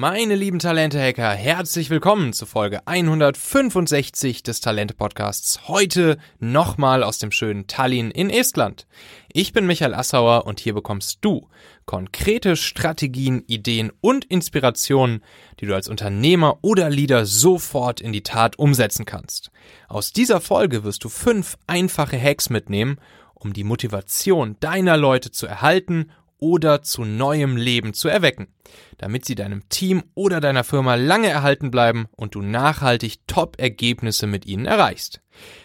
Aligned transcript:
Meine 0.00 0.36
lieben 0.36 0.60
Talente-Hacker, 0.60 1.32
herzlich 1.32 1.90
willkommen 1.90 2.32
zu 2.32 2.46
Folge 2.46 2.86
165 2.86 4.44
des 4.44 4.60
Talente-Podcasts. 4.60 5.66
Heute 5.66 6.18
nochmal 6.38 7.02
aus 7.02 7.18
dem 7.18 7.32
schönen 7.32 7.66
Tallinn 7.66 8.12
in 8.12 8.30
Estland. 8.30 8.86
Ich 9.32 9.52
bin 9.52 9.66
Michael 9.66 9.94
Assauer 9.94 10.46
und 10.46 10.60
hier 10.60 10.72
bekommst 10.72 11.18
du 11.22 11.48
konkrete 11.84 12.54
Strategien, 12.54 13.42
Ideen 13.48 13.90
und 14.00 14.24
Inspirationen, 14.26 15.24
die 15.58 15.66
du 15.66 15.74
als 15.74 15.88
Unternehmer 15.88 16.60
oder 16.62 16.90
Leader 16.90 17.26
sofort 17.26 18.00
in 18.00 18.12
die 18.12 18.22
Tat 18.22 18.56
umsetzen 18.56 19.04
kannst. 19.04 19.50
Aus 19.88 20.12
dieser 20.12 20.40
Folge 20.40 20.84
wirst 20.84 21.02
du 21.02 21.08
fünf 21.08 21.58
einfache 21.66 22.22
Hacks 22.22 22.50
mitnehmen, 22.50 23.00
um 23.34 23.52
die 23.52 23.64
Motivation 23.64 24.54
deiner 24.60 24.96
Leute 24.96 25.32
zu 25.32 25.48
erhalten 25.48 26.12
oder 26.38 26.82
zu 26.82 27.04
neuem 27.04 27.56
Leben 27.56 27.94
zu 27.94 28.08
erwecken, 28.08 28.48
damit 28.96 29.24
sie 29.24 29.34
deinem 29.34 29.68
Team 29.68 30.02
oder 30.14 30.40
deiner 30.40 30.64
Firma 30.64 30.94
lange 30.94 31.28
erhalten 31.28 31.70
bleiben 31.70 32.06
und 32.16 32.34
du 32.34 32.42
nachhaltig 32.42 33.26
Top-Ergebnisse 33.26 34.26
mit 34.26 34.46
ihnen 34.46 34.66
erreichst. 34.66 35.20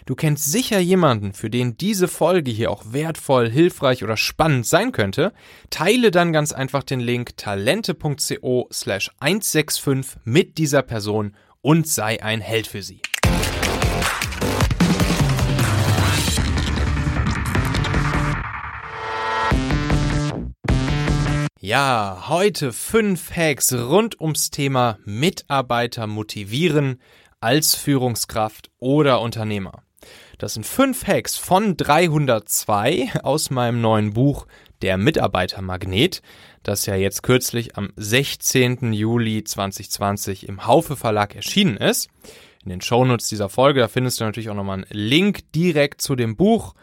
Du 0.05 0.15
kennst 0.15 0.51
sicher 0.51 0.79
jemanden, 0.79 1.33
für 1.33 1.49
den 1.49 1.77
diese 1.77 2.07
Folge 2.07 2.51
hier 2.51 2.71
auch 2.71 2.83
wertvoll, 2.91 3.49
hilfreich 3.49 4.03
oder 4.03 4.17
spannend 4.17 4.65
sein 4.65 4.91
könnte. 4.91 5.33
Teile 5.69 6.11
dann 6.11 6.33
ganz 6.33 6.51
einfach 6.51 6.83
den 6.83 6.99
Link 6.99 7.37
talente.co 7.37 8.67
slash 8.71 9.11
165 9.19 10.21
mit 10.23 10.57
dieser 10.57 10.81
Person 10.81 11.35
und 11.61 11.87
sei 11.87 12.21
ein 12.21 12.41
Held 12.41 12.67
für 12.67 12.83
sie. 12.83 13.01
Ja, 21.65 22.25
heute 22.27 22.73
fünf 22.73 23.33
Hacks 23.33 23.71
rund 23.71 24.19
ums 24.19 24.51
Thema 24.51 24.99
Mitarbeiter 25.05 26.07
motivieren 26.07 26.99
als 27.39 27.73
Führungskraft 27.73 28.69
oder 28.79 29.21
Unternehmer. 29.21 29.81
Das 30.39 30.55
sind 30.55 30.65
fünf 30.65 31.07
Hacks 31.07 31.37
von 31.37 31.77
302 31.77 33.13
aus 33.23 33.49
meinem 33.49 33.79
neuen 33.79 34.11
Buch 34.11 34.45
Der 34.81 34.97
Mitarbeitermagnet, 34.97 36.21
das 36.63 36.85
ja 36.85 36.95
jetzt 36.95 37.23
kürzlich 37.23 37.77
am 37.77 37.93
16. 37.95 38.91
Juli 38.91 39.45
2020 39.45 40.49
im 40.49 40.67
Haufe 40.67 40.97
Verlag 40.97 41.33
erschienen 41.33 41.77
ist. 41.77 42.09
In 42.65 42.71
den 42.71 42.81
Shownotes 42.81 43.29
dieser 43.29 43.47
Folge, 43.47 43.79
da 43.79 43.87
findest 43.87 44.19
du 44.19 44.25
natürlich 44.25 44.49
auch 44.49 44.55
nochmal 44.55 44.79
einen 44.79 44.87
Link 44.89 45.49
direkt 45.53 46.01
zu 46.01 46.17
dem 46.17 46.35
Buch. 46.35 46.73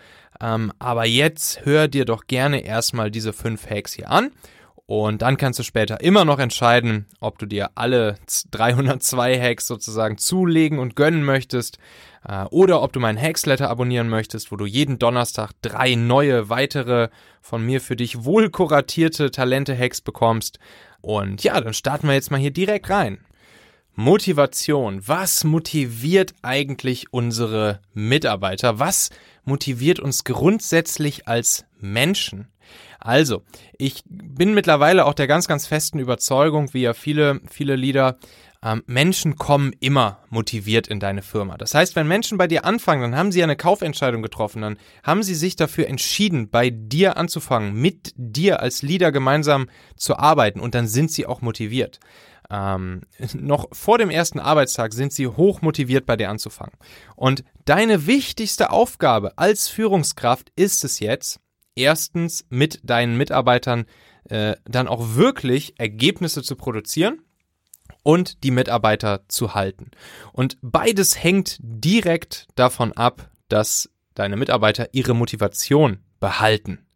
Ähm, 0.41 0.73
aber 0.79 1.05
jetzt 1.05 1.67
hör 1.67 1.87
dir 1.87 2.07
doch 2.07 2.27
gerne 2.29 2.63
erstmal 2.65 3.11
diese 3.11 3.35
fünf 3.35 3.69
Hacks 3.69 3.93
hier 3.93 4.09
an 4.09 4.31
und 4.91 5.23
dann 5.23 5.37
kannst 5.37 5.57
du 5.57 5.63
später 5.63 6.01
immer 6.01 6.25
noch 6.25 6.41
entscheiden, 6.41 7.07
ob 7.21 7.39
du 7.39 7.47
dir 7.47 7.71
alle 7.77 8.17
302 8.51 9.41
Hacks 9.41 9.69
sozusagen 9.69 10.19
zulegen 10.19 10.81
und 10.81 10.97
gönnen 10.97 11.23
möchtest 11.23 11.79
äh, 12.27 12.43
oder 12.47 12.83
ob 12.83 12.93
du 12.93 12.99
meinen 12.99 13.17
Hacksletter 13.17 13.71
abonnieren 13.71 14.09
möchtest, 14.09 14.51
wo 14.51 14.57
du 14.57 14.67
jeden 14.67 14.99
Donnerstag 14.99 15.53
drei 15.63 15.95
neue 15.95 16.49
weitere 16.49 17.09
von 17.41 17.65
mir 17.65 17.81
für 17.81 17.95
dich 17.95 18.25
wohl 18.25 18.51
kuratierte 18.51 19.31
Talente-Hacks 19.31 20.01
bekommst. 20.01 20.59
Und 21.03 21.45
ja, 21.45 21.61
dann 21.61 21.73
starten 21.73 22.09
wir 22.09 22.15
jetzt 22.15 22.33
mal 22.33 22.41
hier 22.41 22.51
direkt 22.51 22.91
rein. 22.91 23.25
Motivation. 23.95 25.07
Was 25.07 25.45
motiviert 25.45 26.35
eigentlich 26.43 27.13
unsere 27.13 27.81
Mitarbeiter? 27.93 28.79
Was 28.79 29.11
motiviert 29.45 30.01
uns 30.01 30.25
grundsätzlich 30.25 31.29
als 31.29 31.65
Menschen? 31.79 32.49
Also, 32.99 33.43
ich 33.79 34.03
bin 34.07 34.55
mittlerweile 34.55 35.07
auch 35.07 35.15
der 35.15 35.27
ganz, 35.27 35.49
ganz 35.49 35.67
festen 35.67 35.99
Überzeugung, 35.99 36.75
wie 36.75 36.83
ja 36.83 36.95
viele, 36.95 37.41
viele 37.51 37.75
Lieder, 37.75 38.19
ähm, 38.63 38.83
Menschen 38.87 39.37
kommen 39.37 39.73
immer 39.81 40.19
motiviert 40.29 40.87
in 40.87 41.01
deine 41.01 41.23
Firma. 41.23 41.57
Das 41.57 41.75
heißt, 41.75 41.97
wenn 41.97 42.07
Menschen 42.07 42.37
bei 42.37 42.47
dir 42.47 42.65
anfangen, 42.67 43.03
dann 43.03 43.17
haben 43.17 43.33
sie 43.33 43.43
eine 43.43 43.57
Kaufentscheidung 43.57 44.23
getroffen, 44.23 44.63
dann 44.63 44.77
haben 45.03 45.23
sie 45.23 45.35
sich 45.35 45.57
dafür 45.57 45.89
entschieden, 45.89 46.51
bei 46.51 46.69
dir 46.69 47.17
anzufangen, 47.17 47.73
mit 47.73 48.13
dir 48.17 48.61
als 48.61 48.83
Leader 48.83 49.13
gemeinsam 49.13 49.69
zu 49.97 50.19
arbeiten 50.19 50.61
und 50.61 50.75
dann 50.75 50.87
sind 50.87 51.11
sie 51.11 51.25
auch 51.27 51.41
motiviert. 51.41 52.01
Ähm, 52.51 53.03
noch 53.35 53.69
vor 53.73 53.99
dem 53.99 54.11
ersten 54.11 54.41
Arbeitstag 54.41 54.93
sind 54.93 55.13
sie 55.13 55.27
hoch 55.27 55.63
motiviert, 55.63 56.07
bei 56.07 56.17
dir 56.17 56.31
anzufangen. 56.31 56.77
Und 57.17 57.45
deine 57.65 58.07
wichtigste 58.07 58.71
Aufgabe 58.71 59.39
als 59.39 59.69
Führungskraft 59.69 60.53
ist 60.57 60.85
es 60.85 61.01
jetzt, 61.01 61.41
erstens 61.75 62.45
mit 62.51 62.81
deinen 62.83 63.17
Mitarbeitern 63.17 63.87
äh, 64.29 64.57
dann 64.65 64.89
auch 64.89 65.15
wirklich 65.15 65.79
Ergebnisse 65.79 66.43
zu 66.43 66.57
produzieren 66.57 67.23
und 68.03 68.45
die 68.45 68.51
Mitarbeiter 68.51 69.23
zu 69.29 69.55
halten. 69.55 69.91
Und 70.33 70.59
beides 70.63 71.23
hängt 71.23 71.59
direkt 71.61 72.49
davon 72.55 72.93
ab, 72.93 73.31
dass 73.49 73.91
deine 74.15 74.37
Mitarbeiter 74.37 74.89
ihre 74.93 75.15
Motivation 75.15 76.01
behalten. 76.19 76.87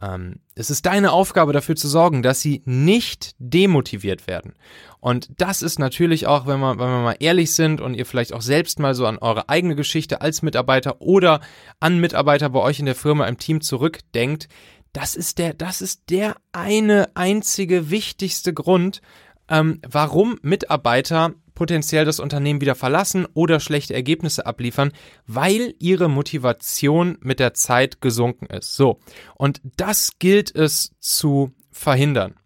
Ähm, 0.00 0.40
es 0.54 0.70
ist 0.70 0.86
deine 0.86 1.12
Aufgabe 1.12 1.52
dafür 1.52 1.76
zu 1.76 1.88
sorgen, 1.88 2.22
dass 2.22 2.40
sie 2.40 2.62
nicht 2.64 3.34
demotiviert 3.38 4.26
werden. 4.26 4.54
Und 5.00 5.28
das 5.40 5.62
ist 5.62 5.78
natürlich 5.78 6.26
auch, 6.26 6.46
wenn 6.46 6.60
wir, 6.60 6.78
wenn 6.78 6.88
wir 6.88 7.02
mal 7.02 7.16
ehrlich 7.20 7.54
sind 7.54 7.80
und 7.80 7.94
ihr 7.94 8.06
vielleicht 8.06 8.32
auch 8.32 8.42
selbst 8.42 8.78
mal 8.78 8.94
so 8.94 9.06
an 9.06 9.18
eure 9.18 9.48
eigene 9.48 9.76
Geschichte 9.76 10.20
als 10.20 10.42
Mitarbeiter 10.42 11.00
oder 11.00 11.40
an 11.80 11.98
Mitarbeiter 11.98 12.50
bei 12.50 12.60
euch 12.60 12.78
in 12.78 12.86
der 12.86 12.94
Firma 12.94 13.26
im 13.26 13.38
Team 13.38 13.60
zurückdenkt, 13.60 14.48
das 14.92 15.14
ist 15.14 15.38
der, 15.38 15.52
das 15.54 15.82
ist 15.82 16.10
der 16.10 16.36
eine 16.52 17.08
einzige 17.14 17.90
wichtigste 17.90 18.54
Grund, 18.54 19.02
ähm, 19.48 19.80
warum 19.86 20.38
Mitarbeiter 20.42 21.34
potenziell 21.56 22.04
das 22.04 22.20
Unternehmen 22.20 22.60
wieder 22.60 22.76
verlassen 22.76 23.26
oder 23.34 23.58
schlechte 23.58 23.94
Ergebnisse 23.94 24.46
abliefern, 24.46 24.92
weil 25.26 25.74
ihre 25.80 26.08
Motivation 26.08 27.18
mit 27.20 27.40
der 27.40 27.54
Zeit 27.54 28.00
gesunken 28.00 28.46
ist. 28.46 28.76
So. 28.76 29.00
Und 29.34 29.60
das 29.76 30.20
gilt 30.20 30.54
es 30.54 30.92
zu 31.00 31.52
verhindern. 31.72 32.36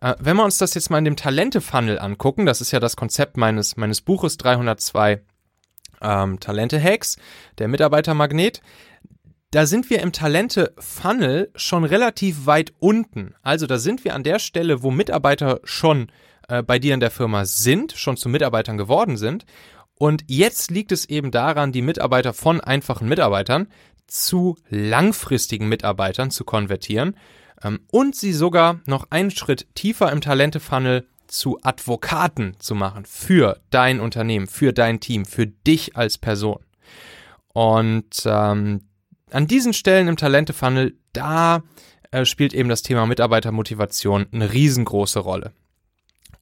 Äh, 0.00 0.14
wenn 0.20 0.36
wir 0.36 0.44
uns 0.44 0.58
das 0.58 0.74
jetzt 0.74 0.90
mal 0.90 0.98
in 0.98 1.04
dem 1.04 1.16
Talente-Funnel 1.16 1.98
angucken, 1.98 2.46
das 2.46 2.60
ist 2.60 2.70
ja 2.70 2.78
das 2.78 2.94
Konzept 2.94 3.36
meines, 3.36 3.76
meines 3.76 4.00
Buches 4.00 4.36
302 4.36 5.22
ähm, 6.00 6.38
Talente-Hacks, 6.38 7.16
der 7.58 7.66
Mitarbeitermagnet, 7.66 8.62
da 9.50 9.64
sind 9.64 9.88
wir 9.88 10.00
im 10.00 10.12
Talente-Funnel 10.12 11.50
schon 11.56 11.84
relativ 11.84 12.44
weit 12.44 12.74
unten. 12.80 13.34
Also 13.42 13.66
da 13.66 13.78
sind 13.78 14.04
wir 14.04 14.14
an 14.14 14.22
der 14.22 14.38
Stelle, 14.38 14.82
wo 14.82 14.90
Mitarbeiter 14.90 15.60
schon 15.64 16.12
äh, 16.48 16.62
bei 16.62 16.78
dir 16.78 16.94
in 16.94 17.00
der 17.00 17.10
Firma 17.10 17.44
sind, 17.44 17.92
schon 17.92 18.16
zu 18.16 18.28
Mitarbeitern 18.28 18.76
geworden 18.76 19.16
sind. 19.16 19.44
Und 19.94 20.24
jetzt 20.28 20.70
liegt 20.70 20.92
es 20.92 21.08
eben 21.08 21.30
daran, 21.30 21.72
die 21.72 21.82
Mitarbeiter 21.82 22.32
von 22.32 22.60
einfachen 22.60 23.08
Mitarbeitern 23.08 23.68
zu 24.06 24.56
langfristigen 24.68 25.68
Mitarbeitern 25.68 26.30
zu 26.30 26.44
konvertieren 26.44 27.16
ähm, 27.62 27.80
und 27.90 28.16
sie 28.16 28.32
sogar 28.32 28.80
noch 28.86 29.06
einen 29.10 29.30
Schritt 29.30 29.66
tiefer 29.74 30.10
im 30.10 30.20
Talente-Funnel 30.20 31.06
zu 31.26 31.58
Advokaten 31.62 32.56
zu 32.58 32.74
machen 32.74 33.04
für 33.04 33.60
dein 33.70 34.00
Unternehmen, 34.00 34.46
für 34.46 34.72
dein 34.72 35.00
Team, 35.00 35.26
für 35.26 35.46
dich 35.46 35.96
als 35.96 36.16
Person. 36.16 36.60
Und 37.52 38.22
ähm, 38.24 38.82
an 39.30 39.46
diesen 39.46 39.74
Stellen 39.74 40.08
im 40.08 40.16
Talente-Funnel, 40.16 40.96
da 41.12 41.62
äh, 42.10 42.24
spielt 42.24 42.54
eben 42.54 42.68
das 42.68 42.82
Thema 42.82 43.04
Mitarbeitermotivation 43.06 44.26
eine 44.32 44.52
riesengroße 44.52 45.18
Rolle. 45.18 45.52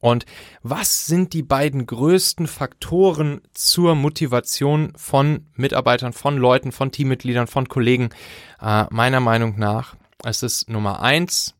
Und 0.06 0.24
was 0.62 1.08
sind 1.08 1.32
die 1.32 1.42
beiden 1.42 1.84
größten 1.84 2.46
Faktoren 2.46 3.40
zur 3.54 3.96
Motivation 3.96 4.92
von 4.94 5.46
Mitarbeitern, 5.56 6.12
von 6.12 6.36
Leuten, 6.36 6.70
von 6.70 6.92
Teammitgliedern, 6.92 7.48
von 7.48 7.68
Kollegen? 7.68 8.10
Äh, 8.62 8.84
meiner 8.90 9.18
Meinung 9.18 9.58
nach, 9.58 9.96
es 10.22 10.44
ist 10.44 10.70
Nummer 10.70 11.02
eins, 11.02 11.56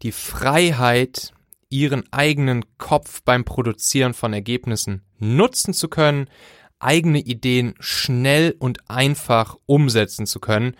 die 0.00 0.10
Freiheit, 0.10 1.34
ihren 1.68 2.10
eigenen 2.14 2.64
Kopf 2.78 3.20
beim 3.26 3.44
Produzieren 3.44 4.14
von 4.14 4.32
Ergebnissen 4.32 5.02
nutzen 5.18 5.74
zu 5.74 5.88
können, 5.88 6.30
eigene 6.78 7.18
Ideen 7.18 7.74
schnell 7.78 8.56
und 8.58 8.88
einfach 8.88 9.56
umsetzen 9.66 10.24
zu 10.24 10.40
können 10.40 10.76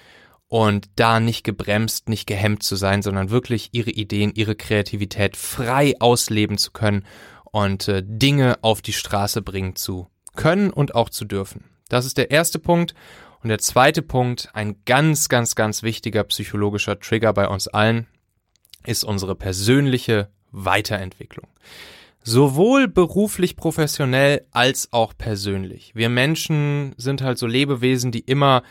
und 0.53 0.91
da 0.97 1.19
nicht 1.19 1.45
gebremst, 1.45 2.11
nicht 2.11 2.27
gehemmt 2.27 2.63
zu 2.63 2.77
sein, 2.77 3.01
sondern 3.01 3.31
wirklich 3.31 3.71
ihre 3.73 3.89
Ideen, 3.89 4.33
ihre 4.35 4.55
Kreativität 4.55 5.35
frei 5.35 5.95
ausleben 5.99 6.59
zu 6.59 6.73
können 6.73 7.07
und 7.53 7.89
äh, 7.89 8.03
Dinge 8.05 8.59
auf 8.61 8.83
die 8.83 8.93
Straße 8.93 9.41
bringen 9.41 9.77
zu 9.77 10.09
können 10.37 10.71
und 10.71 10.95
auch 10.95 11.09
zu 11.09 11.25
dürfen. 11.25 11.65
Das 11.89 12.05
ist 12.05 12.19
der 12.19 12.31
erste 12.31 12.59
Punkt. 12.59 12.93
Und 13.43 13.49
der 13.49 13.61
zweite 13.61 14.03
Punkt, 14.03 14.51
ein 14.53 14.77
ganz, 14.85 15.31
ganz, 15.31 15.55
ganz 15.55 15.83
wichtiger 15.83 16.23
psychologischer 16.25 17.01
Trigger 17.01 17.33
bei 17.33 17.49
uns 17.49 17.67
allen, 17.67 18.07
ist 18.85 19.05
unsere 19.05 19.35
persönliche 19.35 20.29
Weiterentwicklung. 20.51 21.49
Sowohl 22.25 22.89
beruflich 22.89 23.57
professionell 23.57 24.45
als 24.51 24.93
auch 24.93 25.15
persönlich. 25.17 25.93
Wir 25.95 26.11
Menschen 26.11 26.95
sind 26.99 27.23
halt 27.23 27.39
so 27.39 27.47
Lebewesen, 27.47 28.13
die 28.13 28.21
immer 28.21 28.63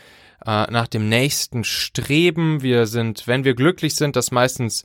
äh, 0.46 0.70
nach 0.70 0.88
dem 0.88 1.08
nächsten 1.08 1.64
streben. 1.64 2.62
Wir 2.62 2.86
sind, 2.86 3.26
wenn 3.26 3.44
wir 3.44 3.54
glücklich 3.54 3.94
sind, 3.94 4.16
das 4.16 4.30
meistens 4.30 4.84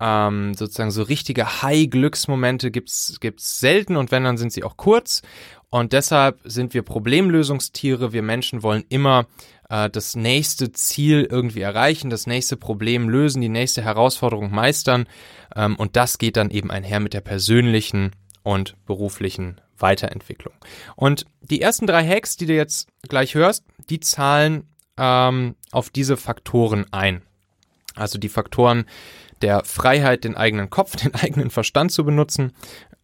ähm, 0.00 0.54
sozusagen 0.54 0.90
so 0.90 1.02
richtige 1.02 1.62
High-Glücksmomente 1.62 2.70
gibt's 2.70 3.18
gibt's 3.20 3.60
selten 3.60 3.96
und 3.96 4.10
wenn, 4.10 4.24
dann 4.24 4.38
sind 4.38 4.52
sie 4.52 4.64
auch 4.64 4.76
kurz. 4.76 5.22
Und 5.70 5.92
deshalb 5.92 6.40
sind 6.44 6.72
wir 6.72 6.82
Problemlösungstiere. 6.82 8.12
Wir 8.12 8.22
Menschen 8.22 8.62
wollen 8.62 8.84
immer 8.88 9.26
äh, 9.68 9.90
das 9.90 10.16
nächste 10.16 10.72
Ziel 10.72 11.26
irgendwie 11.30 11.60
erreichen, 11.60 12.10
das 12.10 12.26
nächste 12.26 12.56
Problem 12.56 13.08
lösen, 13.08 13.42
die 13.42 13.48
nächste 13.48 13.82
Herausforderung 13.82 14.50
meistern. 14.50 15.06
Ähm, 15.54 15.76
und 15.76 15.96
das 15.96 16.18
geht 16.18 16.36
dann 16.36 16.50
eben 16.50 16.70
einher 16.70 17.00
mit 17.00 17.12
der 17.12 17.20
persönlichen 17.20 18.12
und 18.42 18.76
beruflichen 18.86 19.60
Weiterentwicklung. 19.76 20.54
Und 20.96 21.26
die 21.42 21.60
ersten 21.60 21.86
drei 21.86 22.06
Hacks, 22.06 22.36
die 22.36 22.46
du 22.46 22.54
jetzt 22.54 22.88
gleich 23.08 23.34
hörst, 23.34 23.64
die 23.90 24.00
zahlen 24.00 24.64
ähm, 24.98 25.54
auf 25.70 25.90
diese 25.90 26.16
Faktoren 26.16 26.86
ein. 26.92 27.22
Also 27.94 28.18
die 28.18 28.28
Faktoren 28.28 28.84
der 29.42 29.64
Freiheit, 29.64 30.24
den 30.24 30.36
eigenen 30.36 30.70
Kopf, 30.70 30.96
den 30.96 31.14
eigenen 31.14 31.50
Verstand 31.50 31.92
zu 31.92 32.04
benutzen 32.04 32.52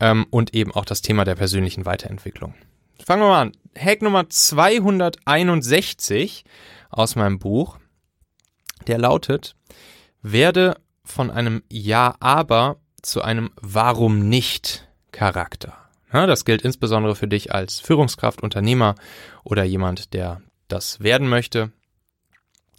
ähm, 0.01 0.27
und 0.31 0.55
eben 0.55 0.73
auch 0.73 0.85
das 0.85 1.03
Thema 1.03 1.25
der 1.25 1.37
persönlichen 1.37 1.87
Weiterentwicklung. 1.87 2.55
Fangen 3.05 3.23
wir 3.23 3.29
mal 3.29 3.43
an. 3.43 3.53
Hack 3.77 4.03
Nummer 4.03 4.29
261 4.29 6.45
aus 6.91 7.17
meinem 7.17 7.41
Buch, 7.41 7.79
der 8.87 8.99
lautet, 8.99 9.57
werde 10.23 10.77
von 11.05 11.31
einem 11.31 11.63
Ja, 11.71 12.17
aber 12.21 12.77
zu 13.03 13.23
einem 13.23 13.51
Warum 13.61 14.29
nicht 14.29 14.87
Charakter. 15.13 15.77
Ja, 16.13 16.27
das 16.27 16.45
gilt 16.45 16.61
insbesondere 16.63 17.15
für 17.17 17.29
dich 17.29 17.53
als 17.53 17.81
Führungskraft, 17.81 18.43
Unternehmer 18.43 18.95
oder 19.43 19.65
jemand, 19.65 20.15
der 20.15 20.43
das 20.69 21.01
werden 21.01 21.29
möchte. 21.29 21.73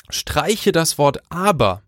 Streiche 0.10 0.72
das 0.72 0.98
Wort 0.98 1.20
aber 1.30 1.82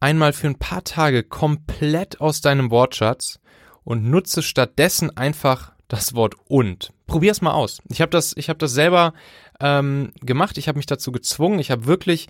einmal 0.00 0.32
für 0.32 0.46
ein 0.46 0.58
paar 0.58 0.84
Tage 0.84 1.22
komplett 1.22 2.20
aus 2.20 2.40
deinem 2.40 2.70
Wortschatz 2.70 3.38
und 3.84 4.04
nutze 4.04 4.42
stattdessen 4.42 5.16
einfach 5.16 5.72
das 5.88 6.14
Wort 6.14 6.34
und. 6.48 6.92
Probier's 7.06 7.42
mal 7.42 7.52
aus. 7.52 7.82
Ich 7.88 8.00
habe 8.00 8.10
das, 8.10 8.36
ich 8.36 8.48
habe 8.48 8.58
das 8.58 8.72
selber 8.72 9.12
ähm, 9.60 10.12
gemacht. 10.20 10.58
Ich 10.58 10.68
habe 10.68 10.78
mich 10.78 10.86
dazu 10.86 11.12
gezwungen. 11.12 11.58
Ich 11.58 11.70
habe 11.70 11.86
wirklich 11.86 12.28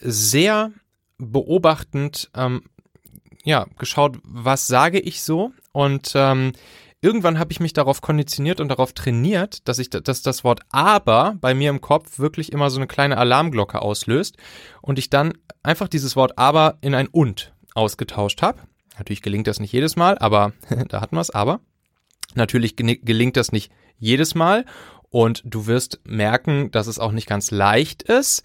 sehr 0.00 0.70
beobachtend 1.18 2.30
ähm, 2.34 2.62
ja 3.44 3.66
geschaut, 3.78 4.18
was 4.22 4.66
sage 4.66 5.00
ich 5.00 5.22
so 5.22 5.52
und 5.72 6.12
ähm, 6.14 6.52
irgendwann 7.04 7.38
habe 7.38 7.52
ich 7.52 7.60
mich 7.60 7.74
darauf 7.74 8.00
konditioniert 8.00 8.60
und 8.60 8.68
darauf 8.68 8.94
trainiert, 8.94 9.68
dass 9.68 9.78
ich, 9.78 9.90
dass 9.90 10.22
das 10.22 10.42
Wort 10.42 10.60
aber 10.70 11.36
bei 11.38 11.52
mir 11.52 11.68
im 11.68 11.82
Kopf 11.82 12.18
wirklich 12.18 12.50
immer 12.50 12.70
so 12.70 12.78
eine 12.78 12.86
kleine 12.86 13.18
Alarmglocke 13.18 13.82
auslöst 13.82 14.38
und 14.80 14.98
ich 14.98 15.10
dann 15.10 15.34
einfach 15.62 15.86
dieses 15.86 16.16
Wort 16.16 16.38
aber 16.38 16.78
in 16.80 16.94
ein 16.94 17.08
und 17.08 17.52
ausgetauscht 17.74 18.40
habe. 18.40 18.62
Natürlich 18.96 19.20
gelingt 19.20 19.46
das 19.46 19.60
nicht 19.60 19.72
jedes 19.72 19.96
Mal, 19.96 20.16
aber 20.18 20.52
da 20.88 21.02
hatten 21.02 21.16
wir 21.16 21.20
es 21.20 21.30
aber. 21.30 21.60
Natürlich 22.34 22.74
gelingt 22.74 23.36
das 23.36 23.52
nicht 23.52 23.70
jedes 23.98 24.34
Mal 24.34 24.64
und 25.10 25.42
du 25.44 25.66
wirst 25.66 26.00
merken, 26.04 26.70
dass 26.70 26.86
es 26.86 26.98
auch 26.98 27.12
nicht 27.12 27.28
ganz 27.28 27.50
leicht 27.50 28.02
ist. 28.02 28.44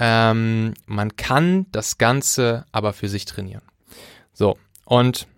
Ähm, 0.00 0.74
man 0.86 1.16
kann 1.16 1.66
das 1.70 1.98
Ganze 1.98 2.66
aber 2.72 2.92
für 2.94 3.08
sich 3.08 3.26
trainieren. 3.26 3.62
So, 4.32 4.58
und 4.84 5.28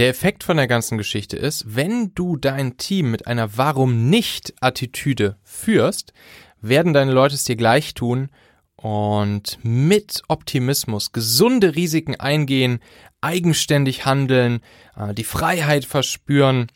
der 0.00 0.08
Effekt 0.08 0.44
von 0.44 0.56
der 0.56 0.66
ganzen 0.66 0.96
Geschichte 0.96 1.36
ist, 1.36 1.76
wenn 1.76 2.14
du 2.14 2.38
dein 2.38 2.78
Team 2.78 3.10
mit 3.10 3.26
einer 3.26 3.58
Warum 3.58 4.08
nicht 4.08 4.54
Attitüde 4.62 5.36
führst, 5.42 6.14
werden 6.62 6.94
deine 6.94 7.12
Leute 7.12 7.34
es 7.34 7.44
dir 7.44 7.56
gleich 7.56 7.92
tun 7.92 8.30
und 8.76 9.58
mit 9.62 10.22
Optimismus 10.28 11.12
gesunde 11.12 11.76
Risiken 11.76 12.18
eingehen, 12.18 12.80
eigenständig 13.20 14.06
handeln, 14.06 14.60
äh, 14.96 15.12
die 15.12 15.24
Freiheit 15.24 15.84
verspüren 15.84 16.68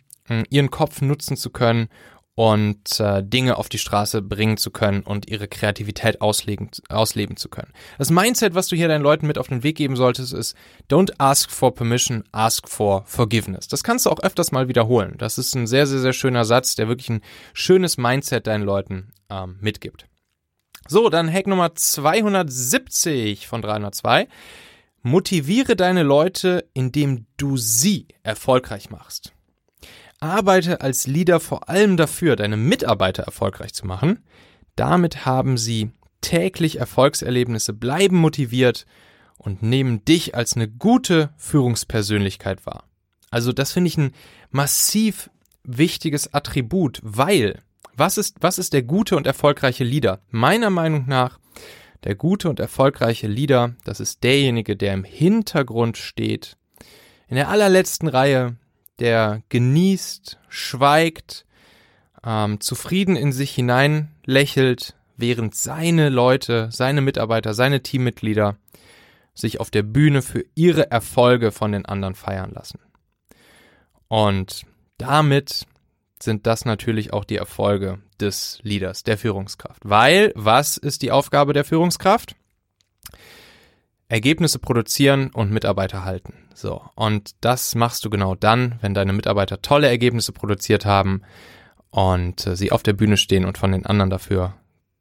ihren 0.50 0.70
Kopf 0.70 1.00
nutzen 1.00 1.38
zu 1.38 1.48
können 1.48 1.88
und 2.36 2.98
äh, 2.98 3.22
Dinge 3.22 3.56
auf 3.58 3.68
die 3.68 3.78
Straße 3.78 4.20
bringen 4.20 4.56
zu 4.56 4.70
können 4.70 5.02
und 5.02 5.30
ihre 5.30 5.46
Kreativität 5.46 6.20
auslegen, 6.20 6.70
ausleben 6.88 7.36
zu 7.36 7.48
können. 7.48 7.72
Das 7.98 8.10
Mindset, 8.10 8.54
was 8.54 8.66
du 8.66 8.76
hier 8.76 8.88
deinen 8.88 9.02
Leuten 9.02 9.26
mit 9.26 9.38
auf 9.38 9.48
den 9.48 9.62
Weg 9.62 9.76
geben 9.76 9.94
solltest, 9.94 10.32
ist 10.32 10.56
Don't 10.90 11.12
ask 11.18 11.50
for 11.50 11.74
permission, 11.74 12.24
ask 12.32 12.68
for 12.68 13.04
forgiveness. 13.06 13.68
Das 13.68 13.84
kannst 13.84 14.06
du 14.06 14.10
auch 14.10 14.20
öfters 14.20 14.50
mal 14.50 14.68
wiederholen. 14.68 15.14
Das 15.18 15.38
ist 15.38 15.54
ein 15.54 15.66
sehr, 15.66 15.86
sehr, 15.86 16.00
sehr 16.00 16.12
schöner 16.12 16.44
Satz, 16.44 16.74
der 16.74 16.88
wirklich 16.88 17.08
ein 17.08 17.22
schönes 17.52 17.98
Mindset 17.98 18.48
deinen 18.48 18.64
Leuten 18.64 19.12
ähm, 19.30 19.58
mitgibt. 19.60 20.06
So, 20.88 21.08
dann 21.08 21.32
Hack 21.32 21.46
Nummer 21.46 21.74
270 21.74 23.46
von 23.46 23.62
302. 23.62 24.28
Motiviere 25.02 25.76
deine 25.76 26.02
Leute, 26.02 26.68
indem 26.74 27.26
du 27.36 27.56
sie 27.56 28.08
erfolgreich 28.22 28.90
machst. 28.90 29.32
Arbeite 30.24 30.80
als 30.80 31.06
Leader 31.06 31.38
vor 31.38 31.68
allem 31.68 31.98
dafür, 31.98 32.34
deine 32.34 32.56
Mitarbeiter 32.56 33.24
erfolgreich 33.24 33.74
zu 33.74 33.86
machen. 33.86 34.24
Damit 34.74 35.26
haben 35.26 35.58
sie 35.58 35.90
täglich 36.22 36.80
Erfolgserlebnisse, 36.80 37.74
bleiben 37.74 38.16
motiviert 38.16 38.86
und 39.36 39.62
nehmen 39.62 40.02
dich 40.06 40.34
als 40.34 40.54
eine 40.54 40.66
gute 40.66 41.28
Führungspersönlichkeit 41.36 42.64
wahr. 42.64 42.84
Also 43.30 43.52
das 43.52 43.72
finde 43.72 43.88
ich 43.88 43.98
ein 43.98 44.12
massiv 44.50 45.28
wichtiges 45.62 46.32
Attribut, 46.32 47.00
weil 47.02 47.60
was 47.94 48.16
ist, 48.16 48.38
was 48.40 48.58
ist 48.58 48.72
der 48.72 48.82
gute 48.82 49.16
und 49.16 49.26
erfolgreiche 49.26 49.84
Leader? 49.84 50.20
Meiner 50.30 50.70
Meinung 50.70 51.04
nach, 51.06 51.38
der 52.02 52.14
gute 52.14 52.48
und 52.48 52.60
erfolgreiche 52.60 53.26
Leader, 53.26 53.74
das 53.84 54.00
ist 54.00 54.24
derjenige, 54.24 54.74
der 54.74 54.94
im 54.94 55.04
Hintergrund 55.04 55.98
steht, 55.98 56.56
in 57.28 57.36
der 57.36 57.50
allerletzten 57.50 58.08
Reihe, 58.08 58.56
der 59.00 59.42
genießt, 59.48 60.38
schweigt, 60.48 61.44
ähm, 62.24 62.60
zufrieden 62.60 63.16
in 63.16 63.32
sich 63.32 63.52
hinein 63.54 64.10
lächelt, 64.24 64.94
während 65.16 65.54
seine 65.54 66.08
Leute, 66.08 66.68
seine 66.70 67.00
Mitarbeiter, 67.00 67.54
seine 67.54 67.82
Teammitglieder 67.82 68.56
sich 69.34 69.60
auf 69.60 69.70
der 69.70 69.82
Bühne 69.82 70.22
für 70.22 70.44
ihre 70.54 70.90
Erfolge 70.90 71.52
von 71.52 71.72
den 71.72 71.86
anderen 71.86 72.14
feiern 72.14 72.52
lassen. 72.52 72.78
Und 74.08 74.64
damit 74.96 75.66
sind 76.20 76.46
das 76.46 76.64
natürlich 76.64 77.12
auch 77.12 77.24
die 77.24 77.36
Erfolge 77.36 77.98
des 78.20 78.58
Leaders, 78.62 79.02
der 79.02 79.18
Führungskraft. 79.18 79.82
Weil, 79.84 80.32
was 80.34 80.76
ist 80.76 81.02
die 81.02 81.10
Aufgabe 81.10 81.52
der 81.52 81.64
Führungskraft? 81.64 82.36
Ergebnisse 84.08 84.58
produzieren 84.58 85.30
und 85.30 85.50
Mitarbeiter 85.50 86.04
halten. 86.04 86.34
So. 86.54 86.82
Und 86.94 87.32
das 87.40 87.74
machst 87.74 88.04
du 88.04 88.10
genau 88.10 88.34
dann, 88.34 88.78
wenn 88.80 88.94
deine 88.94 89.12
Mitarbeiter 89.12 89.62
tolle 89.62 89.88
Ergebnisse 89.88 90.32
produziert 90.32 90.84
haben 90.84 91.22
und 91.90 92.46
äh, 92.46 92.56
sie 92.56 92.72
auf 92.72 92.82
der 92.82 92.92
Bühne 92.92 93.16
stehen 93.16 93.44
und 93.44 93.58
von 93.58 93.72
den 93.72 93.86
anderen 93.86 94.10
dafür 94.10 94.54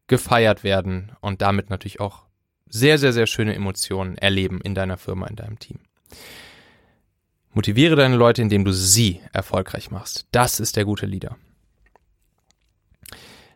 gefeiert 0.08 0.64
werden 0.64 1.12
und 1.22 1.42
damit 1.42 1.70
natürlich 1.70 2.00
auch 2.00 2.24
sehr, 2.68 2.98
sehr, 2.98 3.14
sehr 3.14 3.28
schöne 3.28 3.54
Emotionen 3.54 4.18
erleben 4.18 4.60
in 4.62 4.74
deiner 4.76 4.98
Firma, 4.98 5.28
in 5.28 5.36
deinem 5.36 5.60
Team. 5.60 5.80
Motiviere 7.52 7.96
deine 7.96 8.16
Leute, 8.16 8.42
indem 8.42 8.66
du 8.66 8.74
sie 8.74 9.22
erfolgreich 9.32 9.92
machst. 9.92 10.26
Das 10.32 10.60
ist 10.60 10.76
der 10.76 10.86
gute 10.86 11.06
Leader. 11.06 11.38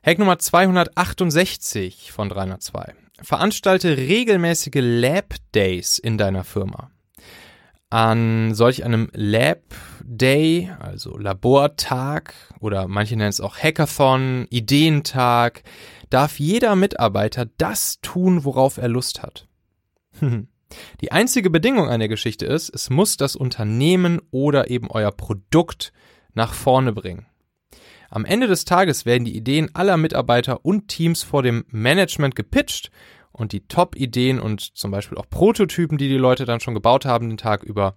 Hack 0.04 0.20
Nummer 0.20 0.38
268 0.38 2.12
von 2.12 2.30
302. 2.30 2.94
Veranstalte 3.22 3.98
regelmäßige 3.98 4.80
Lab 4.80 5.36
Days 5.54 5.98
in 5.98 6.18
deiner 6.18 6.44
Firma. 6.44 6.92
An 7.90 8.54
solch 8.54 8.84
einem 8.84 9.10
Lab 9.14 9.64
Day, 10.04 10.72
also 10.80 11.18
Labortag 11.18 12.34
oder 12.60 12.88
manche 12.88 13.16
nennen 13.16 13.30
es 13.30 13.42
auch 13.42 13.58
Hackathon, 13.58 14.46
Ideentag, 14.50 15.64
darf 16.10 16.40
jeder 16.40 16.76
Mitarbeiter 16.76 17.48
das 17.58 18.00
tun, 18.02 18.44
worauf 18.44 18.78
er 18.78 18.88
Lust 18.88 19.24
hat. 19.24 19.48
Die 21.02 21.12
einzige 21.12 21.50
Bedingung 21.50 21.90
an 21.90 22.00
der 22.00 22.10
Geschichte 22.10 22.46
ist, 22.46 22.70
es 22.70 22.90
muss 22.90 23.18
das 23.18 23.36
Unternehmen 23.36 24.22
oder 24.32 24.70
eben 24.70 24.92
euer 24.92 25.12
Produkt 25.12 25.94
nach 26.34 26.54
vorne 26.54 26.92
bringen. 26.92 27.26
Am 28.10 28.26
Ende 28.26 28.48
des 28.48 28.66
Tages 28.66 29.06
werden 29.06 29.26
die 29.26 29.36
Ideen 29.36 29.70
aller 29.74 29.98
Mitarbeiter 29.98 30.66
und 30.66 30.88
Teams 30.88 31.24
vor 31.24 31.44
dem 31.44 31.66
Management 31.70 32.36
gepitcht 32.36 32.92
und 33.38 33.52
die 33.52 33.68
Top-Ideen 33.68 34.40
und 34.40 34.76
zum 34.76 34.92
Beispiel 34.92 35.18
auch 35.18 35.30
Prototypen, 35.30 35.98
die 35.98 36.08
die 36.08 36.18
Leute 36.18 36.46
dann 36.46 36.60
schon 36.60 36.74
gebaut 36.74 37.06
haben 37.06 37.30
den 37.30 37.38
Tag 37.38 37.64
über, 37.64 37.96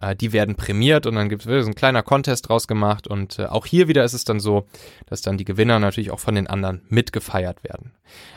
äh, 0.00 0.16
die 0.16 0.32
werden 0.32 0.56
prämiert 0.56 1.06
und 1.06 1.14
dann 1.14 1.28
gibt 1.28 1.46
es 1.46 1.66
ein 1.66 1.76
kleiner 1.76 2.02
Contest 2.02 2.48
draus 2.48 2.66
gemacht 2.66 3.06
und 3.06 3.38
äh, 3.38 3.46
auch 3.46 3.66
hier 3.66 3.86
wieder 3.86 4.02
ist 4.02 4.14
es 4.14 4.24
dann 4.24 4.40
so, 4.40 4.66
dass 5.06 5.22
dann 5.22 5.38
die 5.38 5.44
Gewinner 5.44 5.78
natürlich 5.78 6.10
auch 6.10 6.18
von 6.18 6.34
den 6.34 6.48
anderen 6.48 6.82
mitgefeiert 6.88 7.62
werden. 7.62 7.92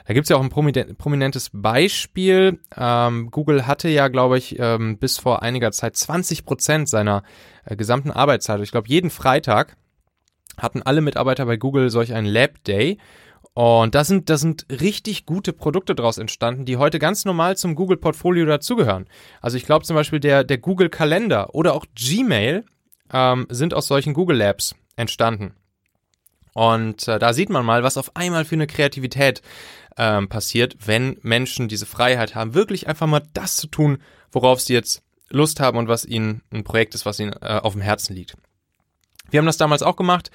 Da 0.06 0.14
gibt 0.14 0.26
es 0.26 0.30
ja 0.30 0.38
auch 0.38 0.44
ein 0.44 0.50
prominentes 0.50 1.50
Beispiel. 1.52 2.60
Ähm, 2.78 3.32
Google 3.32 3.66
hatte 3.66 3.90
ja, 3.90 4.08
glaube 4.08 4.38
ich, 4.38 4.60
ähm, 4.60 5.00
bis 5.00 5.18
vor 5.18 5.42
einiger 5.42 5.72
Zeit 5.72 5.98
20 5.98 6.46
Prozent 6.46 6.88
seiner 6.88 7.24
äh, 7.66 7.76
gesamten 7.76 8.12
Arbeitszeit. 8.12 8.62
Ich 8.62 8.72
glaube, 8.72 8.90
jeden 8.90 9.10
Freitag 9.10 9.76
hatten 10.58 10.82
alle 10.82 11.02
Mitarbeiter 11.02 11.46
bei 11.46 11.58
Google 11.58 11.90
solch 11.90 12.14
einen 12.14 12.28
Lab 12.28 12.64
Day 12.64 12.98
Und 13.54 13.94
da 13.94 14.04
sind, 14.04 14.30
da 14.30 14.38
sind 14.38 14.66
richtig 14.70 15.26
gute 15.26 15.54
Produkte 15.54 15.94
draus 15.94 16.18
entstanden, 16.18 16.66
die 16.66 16.78
heute 16.78 16.98
ganz 16.98 17.26
normal 17.26 17.56
zum 17.56 17.76
Google 17.76 17.98
Portfolio 17.98 18.46
dazugehören. 18.46 19.06
Also 19.42 19.58
ich 19.58 19.66
glaube 19.66 19.86
zum 19.86 19.96
Beispiel 19.96 20.20
der, 20.20 20.44
der 20.44 20.58
Google 20.58 20.90
Kalender 20.90 21.54
oder 21.54 21.74
auch 21.74 21.86
Gmail 21.96 22.66
ähm, 23.12 23.46
sind 23.50 23.74
aus 23.74 23.88
solchen 23.88 24.14
Google 24.14 24.38
Labs 24.38 24.76
entstanden. 24.96 25.54
Und 26.54 27.08
äh, 27.08 27.20
da 27.20 27.34
sieht 27.34 27.50
man 27.50 27.66
mal, 27.66 27.84
was 27.84 27.98
auf 27.98 28.16
einmal 28.16 28.46
für 28.46 28.56
eine 28.56 28.68
Kreativität 28.68 29.42
ähm, 29.98 30.30
passiert, 30.30 30.76
wenn 30.86 31.18
Menschen 31.22 31.68
diese 31.68 31.86
Freiheit 31.86 32.36
haben, 32.36 32.54
wirklich 32.54 32.88
einfach 32.88 33.08
mal 33.08 33.24
das 33.34 33.58
zu 33.58 33.68
tun, 33.68 34.00
worauf 34.32 34.62
sie 34.62 34.74
jetzt 34.74 35.04
Lust 35.30 35.60
haben 35.60 35.78
und 35.78 35.88
was 35.88 36.06
ihnen 36.06 36.42
ein 36.52 36.64
Projekt 36.64 36.96
ist, 36.96 37.06
was 37.06 37.20
ihnen 37.20 37.34
äh, 37.42 37.60
auf 37.62 37.74
dem 37.74 37.82
Herzen 37.82 38.16
liegt. 38.16 38.36
Wir 39.34 39.40
haben 39.40 39.48
das 39.48 39.58
damals 39.58 39.82
auch 39.82 39.96
gemacht 39.96 40.30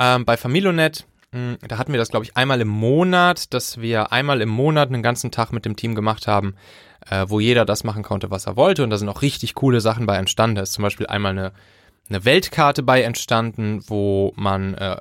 ähm, 0.00 0.24
bei 0.24 0.36
Familionet. 0.36 1.06
Hm, 1.30 1.58
da 1.66 1.78
hatten 1.78 1.92
wir 1.92 1.98
das, 1.98 2.08
glaube 2.08 2.24
ich, 2.24 2.36
einmal 2.36 2.60
im 2.60 2.66
Monat, 2.66 3.54
dass 3.54 3.80
wir 3.80 4.10
einmal 4.10 4.40
im 4.40 4.48
Monat 4.48 4.88
einen 4.88 5.02
ganzen 5.02 5.30
Tag 5.30 5.52
mit 5.52 5.64
dem 5.64 5.76
Team 5.76 5.94
gemacht 5.94 6.26
haben, 6.26 6.56
äh, 7.08 7.24
wo 7.28 7.38
jeder 7.38 7.64
das 7.64 7.84
machen 7.84 8.02
konnte, 8.02 8.32
was 8.32 8.46
er 8.46 8.56
wollte. 8.56 8.82
Und 8.82 8.90
da 8.90 8.98
sind 8.98 9.08
auch 9.08 9.22
richtig 9.22 9.54
coole 9.54 9.80
Sachen 9.80 10.06
bei 10.06 10.16
entstanden. 10.16 10.56
Da 10.56 10.62
ist 10.62 10.72
zum 10.72 10.82
Beispiel 10.82 11.06
einmal 11.06 11.30
eine 11.30 11.52
eine 12.08 12.24
Weltkarte 12.24 12.82
bei 12.82 13.02
entstanden, 13.02 13.80
wo 13.86 14.32
man 14.34 14.74
äh, 14.74 14.96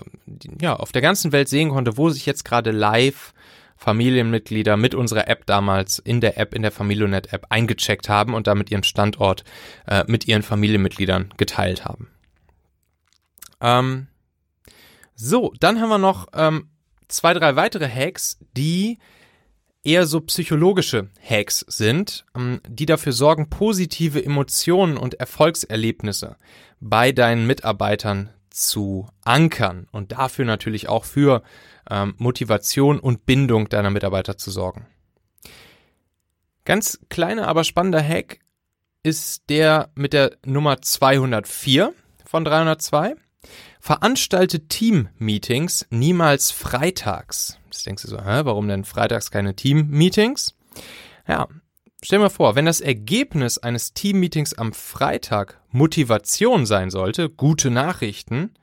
ja 0.61 0.75
auf 0.75 0.91
der 0.91 1.01
ganzen 1.01 1.31
Welt 1.31 1.49
sehen 1.49 1.69
konnte, 1.69 1.97
wo 1.97 2.11
sich 2.11 2.27
jetzt 2.27 2.45
gerade 2.45 2.69
live 2.69 3.33
Familienmitglieder 3.75 4.77
mit 4.77 4.93
unserer 4.93 5.27
App 5.27 5.47
damals 5.47 5.97
in 5.97 6.21
der 6.21 6.37
App, 6.37 6.53
in 6.53 6.61
der 6.61 6.71
Familionet-App 6.71 7.47
eingecheckt 7.49 8.07
haben 8.07 8.35
und 8.35 8.45
damit 8.45 8.69
ihren 8.69 8.83
Standort 8.83 9.43
äh, 9.87 10.03
mit 10.05 10.27
ihren 10.27 10.43
Familienmitgliedern 10.43 11.33
geteilt 11.37 11.83
haben. 11.83 12.07
Ähm, 13.61 14.07
so, 15.15 15.53
dann 15.59 15.79
haben 15.79 15.89
wir 15.89 15.97
noch 15.97 16.27
ähm, 16.33 16.69
zwei, 17.07 17.33
drei 17.33 17.55
weitere 17.55 17.87
Hacks, 17.87 18.39
die 18.57 18.97
eher 19.83 20.05
so 20.05 20.21
psychologische 20.21 21.09
Hacks 21.23 21.65
sind, 21.67 22.25
ähm, 22.35 22.61
die 22.67 22.85
dafür 22.85 23.13
sorgen, 23.13 23.49
positive 23.49 24.23
Emotionen 24.23 24.97
und 24.97 25.15
Erfolgserlebnisse 25.15 26.37
bei 26.79 27.11
deinen 27.11 27.47
Mitarbeitern 27.47 28.29
zu 28.49 29.07
ankern 29.23 29.87
und 29.91 30.11
dafür 30.11 30.45
natürlich 30.45 30.89
auch 30.89 31.05
für 31.05 31.41
ähm, 31.89 32.15
Motivation 32.17 32.99
und 32.99 33.25
Bindung 33.25 33.69
deiner 33.69 33.89
Mitarbeiter 33.89 34.37
zu 34.37 34.51
sorgen. 34.51 34.87
Ganz 36.65 36.99
kleiner, 37.09 37.47
aber 37.47 37.63
spannender 37.63 38.03
Hack 38.03 38.39
ist 39.03 39.49
der 39.49 39.89
mit 39.95 40.13
der 40.13 40.37
Nummer 40.45 40.81
204 40.81 41.93
von 42.25 42.45
302. 42.45 43.15
Veranstalte 43.79 44.67
Team-Meetings 44.67 45.87
niemals 45.89 46.51
freitags. 46.51 47.57
Jetzt 47.65 47.85
denkst 47.85 48.03
du 48.03 48.09
so, 48.09 48.17
hä, 48.19 48.41
warum 48.43 48.67
denn 48.67 48.85
freitags 48.85 49.31
keine 49.31 49.55
Team-Meetings? 49.55 50.55
Ja, 51.27 51.47
stell 52.03 52.19
mal 52.19 52.29
vor, 52.29 52.55
wenn 52.55 52.65
das 52.65 52.81
Ergebnis 52.81 53.57
eines 53.57 53.93
Team-Meetings 53.93 54.53
am 54.53 54.73
Freitag 54.73 55.59
Motivation 55.71 56.65
sein 56.65 56.91
sollte, 56.91 57.29
gute 57.29 57.71
Nachrichten, 57.71 58.53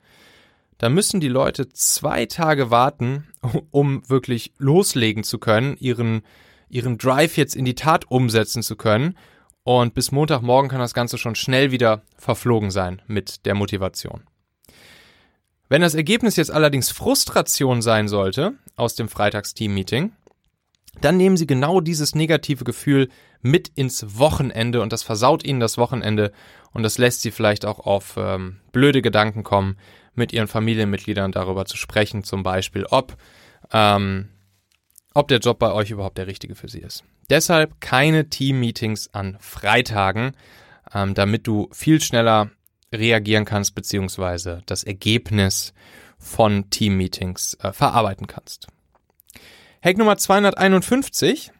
dann 0.77 0.93
müssen 0.93 1.19
die 1.19 1.27
Leute 1.27 1.67
zwei 1.69 2.25
Tage 2.25 2.71
warten, 2.71 3.27
um 3.71 4.07
wirklich 4.09 4.53
loslegen 4.57 5.23
zu 5.23 5.37
können, 5.37 5.75
ihren, 5.77 6.21
ihren 6.69 6.97
Drive 6.97 7.35
jetzt 7.35 7.55
in 7.55 7.65
die 7.65 7.75
Tat 7.75 8.09
umsetzen 8.09 8.63
zu 8.63 8.77
können. 8.77 9.17
Und 9.63 9.93
bis 9.93 10.11
Montagmorgen 10.13 10.69
kann 10.69 10.79
das 10.79 10.93
Ganze 10.93 11.17
schon 11.17 11.35
schnell 11.35 11.71
wieder 11.71 12.03
verflogen 12.17 12.71
sein 12.71 13.01
mit 13.07 13.45
der 13.45 13.55
Motivation. 13.55 14.23
Wenn 15.69 15.81
das 15.83 15.93
Ergebnis 15.93 16.35
jetzt 16.35 16.51
allerdings 16.51 16.89
Frustration 16.89 17.83
sein 17.83 18.07
sollte 18.07 18.53
aus 18.75 18.95
dem 18.95 19.07
Freitagsteam-Meeting, 19.07 20.11
dann 20.99 21.15
nehmen 21.15 21.37
Sie 21.37 21.45
genau 21.45 21.79
dieses 21.79 22.15
negative 22.15 22.63
Gefühl 22.63 23.09
mit 23.41 23.69
ins 23.75 24.17
Wochenende 24.17 24.81
und 24.81 24.91
das 24.91 25.03
versaut 25.03 25.45
Ihnen 25.45 25.59
das 25.59 25.77
Wochenende 25.77 26.31
und 26.71 26.81
das 26.81 26.97
lässt 26.97 27.21
Sie 27.21 27.29
vielleicht 27.29 27.65
auch 27.65 27.79
auf 27.79 28.15
ähm, 28.17 28.57
blöde 28.71 29.03
Gedanken 29.03 29.43
kommen, 29.43 29.77
mit 30.15 30.33
Ihren 30.33 30.47
Familienmitgliedern 30.47 31.31
darüber 31.31 31.65
zu 31.65 31.77
sprechen, 31.77 32.23
zum 32.23 32.41
Beispiel, 32.41 32.85
ob, 32.89 33.15
ähm, 33.71 34.29
ob 35.13 35.27
der 35.27 35.37
Job 35.37 35.59
bei 35.59 35.71
euch 35.71 35.91
überhaupt 35.91 36.17
der 36.17 36.27
richtige 36.27 36.55
für 36.55 36.67
Sie 36.67 36.79
ist. 36.79 37.03
Deshalb 37.29 37.79
keine 37.79 38.27
Team-Meetings 38.27 39.13
an 39.13 39.37
Freitagen, 39.39 40.31
ähm, 40.93 41.13
damit 41.13 41.45
du 41.45 41.69
viel 41.71 42.01
schneller 42.01 42.49
reagieren 42.93 43.45
kannst, 43.45 43.75
beziehungsweise 43.75 44.61
das 44.65 44.83
Ergebnis 44.83 45.73
von 46.17 46.69
Team-Meetings 46.69 47.57
äh, 47.61 47.71
verarbeiten 47.71 48.27
kannst. 48.27 48.67
Hack 49.81 49.97
Nummer 49.97 50.17
251. 50.17 51.51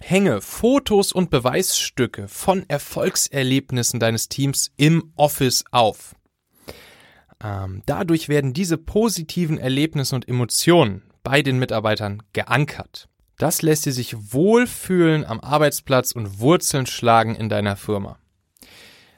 Hänge 0.00 0.40
Fotos 0.40 1.12
und 1.12 1.30
Beweisstücke 1.30 2.26
von 2.26 2.68
Erfolgserlebnissen 2.68 4.00
deines 4.00 4.28
Teams 4.28 4.72
im 4.76 5.12
Office 5.14 5.64
auf. 5.70 6.16
Ähm, 7.42 7.82
dadurch 7.86 8.28
werden 8.28 8.52
diese 8.52 8.78
positiven 8.78 9.58
Erlebnisse 9.58 10.16
und 10.16 10.26
Emotionen 10.26 11.02
bei 11.22 11.42
den 11.42 11.58
Mitarbeitern 11.58 12.22
geankert. 12.32 13.08
Das 13.38 13.62
lässt 13.62 13.84
sie 13.84 13.92
sich 13.92 14.32
wohlfühlen 14.32 15.24
am 15.24 15.40
Arbeitsplatz 15.40 16.12
und 16.12 16.40
Wurzeln 16.40 16.86
schlagen 16.86 17.36
in 17.36 17.48
deiner 17.48 17.76
Firma. 17.76 18.18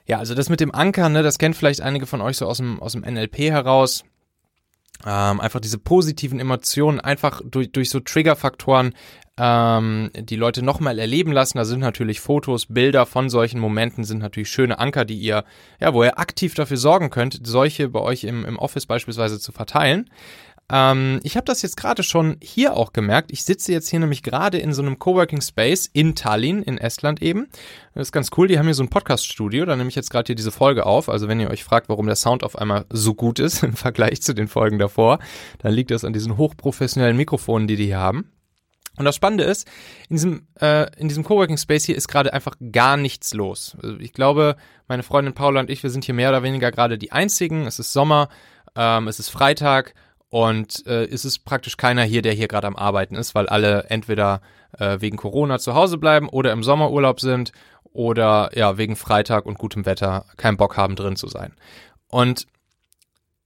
Ja, 0.07 0.19
also 0.19 0.35
das 0.35 0.51
mit 0.51 0.61
dem 0.61 0.75
Ankern, 0.75 1.13
ne, 1.13 1.23
das 1.23 1.39
kennt 1.39 1.57
vielleicht 1.57 1.81
einige 1.81 2.07
von 2.07 2.21
euch 2.21 2.37
so 2.37 2.47
aus 2.47 2.59
dem, 2.59 2.81
aus 2.81 2.93
dem 2.93 3.03
NLP 3.03 3.39
heraus. 3.39 4.05
Ähm, 5.05 5.41
einfach 5.41 5.61
diese 5.61 5.79
positiven 5.79 6.41
Emotionen 6.41 7.01
einfach 7.01 7.43
durch, 7.45 7.73
durch 7.73 7.91
so 7.91 8.01
Triggerfaktoren 8.01 8.95
ähm, 9.37 10.11
die 10.15 10.37
Leute 10.37 10.63
nochmal 10.63 10.99
erleben 10.99 11.33
lassen. 11.33 11.59
Da 11.59 11.65
sind 11.65 11.81
natürlich 11.81 12.21
Fotos, 12.21 12.67
Bilder 12.67 13.05
von 13.05 13.29
solchen 13.29 13.61
Momenten, 13.61 14.05
sind 14.05 14.21
natürlich 14.21 14.51
schöne 14.51 14.79
Anker, 14.79 15.05
die 15.05 15.19
ihr, 15.19 15.45
ja, 15.81 15.93
wo 15.93 16.05
ihr 16.05 16.19
aktiv 16.19 16.55
dafür 16.55 16.77
sorgen 16.77 17.11
könnt, 17.11 17.41
solche 17.47 17.89
bei 17.89 18.01
euch 18.01 18.25
im, 18.25 18.45
im 18.45 18.59
Office 18.59 18.87
beispielsweise 18.87 19.41
zu 19.41 19.53
verteilen. 19.53 20.09
Ähm, 20.71 21.21
ich 21.23 21.37
habe 21.37 21.45
das 21.45 21.63
jetzt 21.63 21.77
gerade 21.77 22.03
schon 22.03 22.37
hier 22.43 22.77
auch 22.77 22.93
gemerkt. 22.93 23.31
Ich 23.33 23.45
sitze 23.45 23.73
jetzt 23.73 23.89
hier 23.89 24.01
nämlich 24.01 24.23
gerade 24.23 24.59
in 24.59 24.73
so 24.73 24.83
einem 24.83 24.99
Coworking 24.99 25.41
Space 25.41 25.89
in 25.93 26.15
Tallinn, 26.15 26.63
in 26.63 26.79
Estland 26.79 27.23
eben. 27.23 27.49
Das 27.95 28.09
ist 28.09 28.13
ganz 28.13 28.31
cool. 28.37 28.49
Die 28.49 28.59
haben 28.59 28.67
hier 28.67 28.75
so 28.75 28.83
ein 28.83 28.89
Podcast-Studio. 28.89 29.67
Da 29.67 29.77
nehme 29.77 29.89
ich 29.89 29.95
jetzt 29.95 30.11
gerade 30.11 30.27
hier 30.27 30.37
diese 30.37 30.53
Folge 30.53 30.87
auf. 30.87 31.09
Also 31.09 31.29
wenn 31.29 31.41
ihr 31.41 31.51
euch 31.51 31.65
fragt, 31.65 31.89
warum 31.89 32.07
der 32.07 32.17
Sound 32.17 32.45
auf 32.45 32.57
einmal 32.57 32.87
so 32.91 33.15
gut 33.15 33.39
ist 33.39 33.63
im 33.63 33.75
Vergleich 33.75 34.23
zu 34.23 34.35
den 34.35 34.49
Folgen 34.49 34.79
davor, 34.79 35.19
dann 35.59 35.75
liegt 35.75 35.91
das 35.91 36.05
an 36.05 36.13
diesen 36.13 36.37
hochprofessionellen 36.37 37.17
Mikrofonen, 37.17 37.69
die 37.69 37.77
die 37.77 37.87
hier 37.87 37.99
haben. 37.99 38.31
Und 38.97 39.05
das 39.05 39.17
Spannende 39.17 39.43
ist, 39.45 39.67
in 40.09 40.17
diesem, 40.17 40.47
äh, 40.61 40.87
in 40.99 41.09
diesem 41.09 41.25
Coworking 41.25 41.59
Space 41.59 41.85
hier 41.85 41.97
ist 41.97 42.07
gerade 42.07 42.33
einfach 42.33 42.55
gar 42.71 42.97
nichts 42.97 43.35
los. 43.35 43.77
Also 43.83 43.99
ich 43.99 44.13
glaube, 44.13 44.57
meine 44.87 45.03
Freundin 45.03 45.35
Paula 45.35 45.61
und 45.61 45.69
ich, 45.69 45.83
wir 45.83 45.91
sind 45.91 46.05
hier 46.05 46.15
mehr 46.15 46.29
oder 46.29 46.45
weniger 46.45 46.71
gerade 46.71 46.97
die 46.97 47.11
einzigen. 47.11 47.67
Es 47.67 47.81
ist 47.81 47.93
Sommer, 47.93 48.29
ähm, 48.77 49.09
es 49.09 49.19
ist 49.19 49.31
Freitag 49.31 49.95
und 50.35 50.85
äh, 50.89 51.07
ist 51.07 51.25
es 51.25 51.39
praktisch 51.39 51.77
keiner 51.77 52.03
hier, 52.03 52.21
der 52.21 52.33
hier 52.33 52.49
gerade 52.49 52.67
am 52.67 52.75
Arbeiten 52.75 53.15
ist, 53.15 53.37
weil 53.37 53.47
alle 53.47 53.85
entweder 53.85 54.41
äh, 54.77 55.01
wegen 55.01 55.17
Corona 55.17 55.61
zu 55.61 55.75
Hause 55.77 55.97
bleiben 55.97 56.29
oder 56.29 56.51
im 56.51 56.65
Sommerurlaub 56.65 57.21
sind 57.21 57.53
oder 57.85 58.51
ja, 58.53 58.77
wegen 58.77 58.97
Freitag 58.97 59.47
und 59.47 59.59
gutem 59.59 59.87
Wetter 59.87 60.25
keinen 60.37 60.57
Bock 60.57 60.77
haben, 60.77 60.97
drin 60.97 61.15
zu 61.15 61.29
sein. 61.29 61.53
Und 62.09 62.49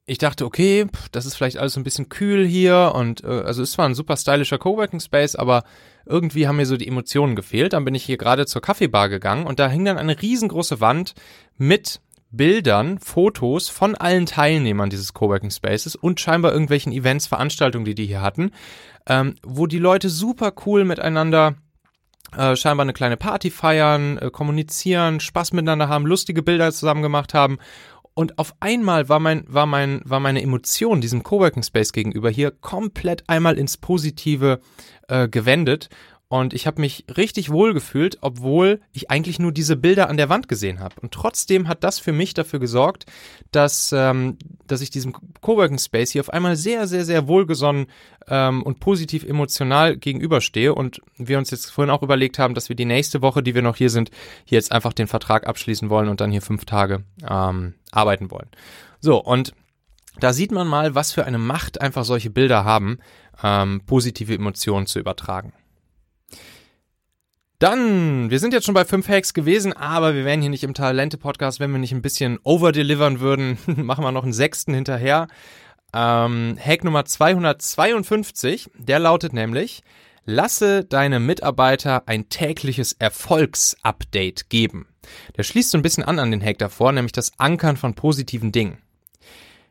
ich 0.07 0.17
dachte, 0.17 0.47
okay, 0.47 0.87
das 1.13 1.27
ist 1.27 1.35
vielleicht 1.35 1.59
alles 1.59 1.77
ein 1.77 1.85
bisschen 1.85 2.09
kühl 2.09 2.47
hier 2.47 2.93
und 2.95 3.23
äh, 3.23 3.43
also 3.43 3.63
es 3.63 3.77
war 3.77 3.85
ein 3.85 3.95
super 3.95 4.17
stylischer 4.17 4.57
Coworking 4.57 5.01
Space, 5.01 5.37
aber 5.37 5.65
irgendwie 6.07 6.49
haben 6.49 6.57
mir 6.57 6.65
so 6.65 6.79
die 6.79 6.89
Emotionen 6.89 7.37
gefehlt. 7.37 7.75
Dann 7.75 7.85
bin 7.85 7.95
ich 7.95 8.05
hier 8.05 8.17
gerade 8.17 8.47
zur 8.47 8.63
Kaffeebar 8.63 9.11
gegangen 9.11 9.47
und 9.47 9.59
da 9.59 9.69
hing 9.69 9.85
dann 9.85 9.99
eine 9.99 10.23
riesengroße 10.23 10.81
Wand 10.81 11.15
mit 11.59 12.01
Bildern, 12.31 12.99
Fotos 12.99 13.69
von 13.69 13.95
allen 13.95 14.27
Teilnehmern 14.27 14.91
dieses 14.91 15.15
Coworking 15.15 15.51
Spaces 15.51 15.97
und 15.97 16.21
scheinbar 16.21 16.53
irgendwelchen 16.53 16.93
Events, 16.93 17.27
Veranstaltungen, 17.27 17.85
die 17.85 17.95
die 17.95 18.07
hier 18.07 18.23
hatten, 18.23 18.51
ähm, 19.07 19.37
wo 19.43 19.67
die 19.67 19.79
Leute 19.79 20.11
super 20.11 20.53
cool 20.67 20.85
miteinander 20.85 21.57
äh, 22.37 22.57
scheinbar 22.57 22.85
eine 22.85 22.93
kleine 22.93 23.17
Party 23.17 23.51
feiern, 23.51 24.19
äh, 24.19 24.31
kommunizieren, 24.31 25.21
Spaß 25.21 25.53
miteinander 25.53 25.89
haben, 25.89 26.07
lustige 26.07 26.43
Bilder 26.43 26.73
zusammen 26.73 27.03
gemacht 27.03 27.33
haben. 27.33 27.59
Und 28.13 28.39
auf 28.39 28.55
einmal 28.61 29.09
war 29.09 29.21
mein, 29.21 29.45
war 29.47 29.67
mein, 29.67 30.03
war 30.05 30.21
meine 30.21 30.43
Emotion 30.43 31.01
diesem 31.01 31.23
Coworking 31.23 31.63
Space 31.63 31.93
gegenüber 31.93 32.31
hier 32.31 32.51
komplett 32.51 33.25
einmal 33.29 33.57
ins 33.57 33.77
Positive 33.77 34.61
äh, 35.07 35.29
gewendet 35.29 35.89
und 36.31 36.53
ich 36.53 36.67
habe 36.67 36.81
mich 36.81 37.07
richtig 37.17 37.51
wohl 37.51 37.73
gefühlt, 37.73 38.19
obwohl 38.21 38.81
ich 38.93 39.11
eigentlich 39.11 39.39
nur 39.39 39.51
diese 39.51 39.77
Bilder 39.77 40.11
an 40.11 40.19
der 40.19 40.29
Wand 40.29 40.47
gesehen 40.47 40.79
habe. 40.79 40.95
Und 41.01 41.13
trotzdem 41.13 41.69
hat 41.69 41.83
das 41.83 41.99
für 41.99 42.13
mich 42.13 42.35
dafür 42.35 42.61
gesorgt, 42.61 43.07
dass, 43.51 43.93
ähm, 43.97 44.37
dass 44.67 44.83
ich 44.83 44.91
diesem 44.91 45.15
Coworking 45.41 45.79
Space 45.79 46.11
hier 46.11 46.21
auf 46.21 46.31
einmal 46.31 46.57
sehr, 46.57 46.87
sehr, 46.87 47.07
sehr 47.07 47.29
wohlgesonnen 47.29 47.87
ähm, 48.29 48.63
und 48.63 48.79
positiv 48.79 49.25
emotional 49.25 49.97
gegenüberstehe. 49.97 50.75
Und 50.75 51.01
wir 51.17 51.39
uns 51.39 51.51
jetzt 51.51 51.71
vorhin 51.71 51.91
auch 51.91 52.03
überlegt 52.03 52.39
haben, 52.39 52.55
dass 52.55 52.69
wir 52.69 52.77
die 52.77 52.85
nächste 52.85 53.23
Woche, 53.23 53.43
die 53.43 53.55
wir 53.55 53.63
noch 53.63 53.77
hier 53.77 53.89
sind, 53.89 54.11
hier 54.45 54.57
jetzt 54.57 54.71
einfach 54.71 54.93
den 54.93 55.07
Vertrag 55.07 55.47
abschließen 55.47 55.89
wollen 55.89 56.11
und 56.11 56.21
dann 56.21 56.31
hier 56.31 56.43
fünf 56.43 56.67
Tage 56.67 57.05
ähm, 57.27 57.75
arbeiten 57.91 58.31
wollen. 58.31 58.49
So, 59.01 59.17
und 59.17 59.55
da 60.21 60.35
sieht 60.35 60.53
man 60.53 60.67
mal, 60.67 60.95
was 60.95 61.13
für 61.13 61.25
eine 61.25 61.39
Macht 61.39 61.81
einfach 61.81 62.05
solche 62.05 62.29
Bilder 62.29 62.65
haben. 62.65 62.99
ähm, 63.43 63.83
positive 63.87 64.35
Emotionen 64.35 64.87
zu 64.87 64.99
übertragen. 64.99 65.53
Dann, 67.59 68.31
wir 68.31 68.39
sind 68.39 68.53
jetzt 68.53 68.67
schon 68.67 68.75
bei 68.75 68.85
fünf 68.85 69.09
Hacks 69.09 69.35
gewesen, 69.35 69.73
aber 69.73 70.15
wir 70.15 70.25
wären 70.25 70.41
hier 70.41 70.51
nicht 70.51 70.63
im 70.63 70.75
Talente-Podcast, 70.75 71.59
wenn 71.59 71.73
wir 71.73 71.81
nicht 71.81 71.91
ein 71.91 72.03
bisschen 72.03 72.39
overdelivern 72.45 73.19
würden. 73.19 73.59
Machen 73.67 74.05
wir 74.05 74.13
noch 74.13 74.23
einen 74.23 74.33
sechsten 74.33 74.75
hinterher. 74.75 75.27
Ähm, 75.93 76.57
Hack 76.65 76.85
Nummer 76.85 77.05
252, 77.05 78.71
der 78.79 79.01
lautet 79.01 79.33
nämlich, 79.33 79.83
lasse 80.25 80.85
deine 80.85 81.19
Mitarbeiter 81.19 82.07
ein 82.07 82.29
tägliches 82.29 82.93
Erfolgsupdate 82.93 84.51
geben. 84.51 84.87
Der 85.37 85.43
schließt 85.43 85.71
so 85.73 85.79
ein 85.79 85.83
bisschen 85.83 86.05
an 86.05 86.21
an 86.21 86.31
den 86.31 86.45
Hack 86.45 86.59
davor, 86.59 86.93
nämlich 86.93 87.13
das 87.13 87.33
Ankern 87.39 87.77
von 87.77 87.95
positiven 87.95 88.53
Dingen. 88.53 88.79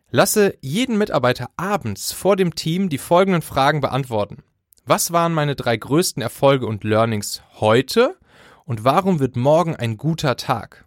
Lasse 0.09 0.57
jeden 0.59 0.97
Mitarbeiter 0.97 1.51
abends 1.55 2.11
vor 2.11 2.35
dem 2.35 2.53
Team 2.53 2.89
die 2.89 2.97
folgenden 2.97 3.41
Fragen 3.41 3.79
beantworten. 3.79 4.43
Was 4.89 5.11
waren 5.11 5.33
meine 5.33 5.57
drei 5.57 5.75
größten 5.75 6.23
Erfolge 6.23 6.65
und 6.65 6.85
Learnings 6.85 7.41
heute 7.55 8.15
und 8.63 8.85
warum 8.85 9.19
wird 9.19 9.35
morgen 9.35 9.75
ein 9.75 9.97
guter 9.97 10.37
Tag? 10.37 10.85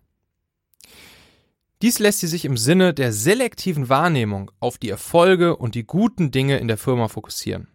Dies 1.83 1.99
lässt 1.99 2.21
sie 2.21 2.27
sich 2.27 2.47
im 2.47 2.57
Sinne 2.57 2.95
der 2.95 3.13
selektiven 3.13 3.91
Wahrnehmung 3.91 4.53
auf 4.59 4.79
die 4.79 4.89
Erfolge 4.89 5.55
und 5.55 5.75
die 5.75 5.85
guten 5.85 6.31
Dinge 6.31 6.57
in 6.57 6.67
der 6.67 6.79
Firma 6.79 7.09
fokussieren. 7.09 7.69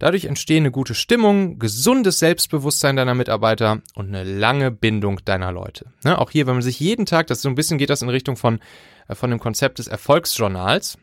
Dadurch 0.00 0.24
entstehen 0.24 0.62
eine 0.64 0.72
gute 0.72 0.96
Stimmung, 0.96 1.60
gesundes 1.60 2.18
Selbstbewusstsein 2.18 2.96
deiner 2.96 3.14
Mitarbeiter 3.14 3.80
und 3.94 4.08
eine 4.08 4.24
lange 4.24 4.72
Bindung 4.72 5.20
deiner 5.24 5.52
Leute. 5.52 5.92
Ne, 6.02 6.18
auch 6.18 6.32
hier, 6.32 6.48
wenn 6.48 6.54
man 6.54 6.62
sich 6.62 6.80
jeden 6.80 7.06
Tag, 7.06 7.28
das 7.28 7.42
so 7.42 7.48
ein 7.48 7.54
bisschen 7.54 7.78
geht 7.78 7.90
das 7.90 8.02
in 8.02 8.08
Richtung 8.08 8.34
von, 8.34 8.58
äh, 9.06 9.14
von 9.14 9.30
dem 9.30 9.38
Konzept 9.38 9.78
des 9.78 9.86
Erfolgsjournals, 9.86 10.98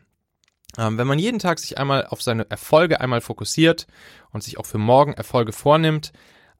ähm, 0.78 0.98
wenn 0.98 1.06
man 1.06 1.18
jeden 1.18 1.38
Tag 1.38 1.58
sich 1.58 1.78
einmal 1.78 2.06
auf 2.06 2.22
seine 2.22 2.48
Erfolge 2.50 3.00
einmal 3.00 3.20
fokussiert 3.20 3.86
und 4.32 4.42
sich 4.42 4.58
auch 4.58 4.66
für 4.66 4.78
morgen 4.78 5.14
Erfolge 5.14 5.52
vornimmt, 5.52 6.12